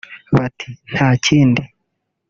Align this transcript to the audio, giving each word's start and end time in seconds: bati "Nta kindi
bati 0.35 0.69
"Nta 0.93 1.09
kindi 1.25 1.63